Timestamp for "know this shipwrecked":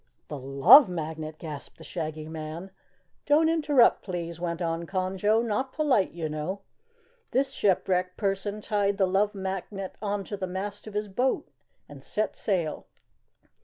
6.27-8.17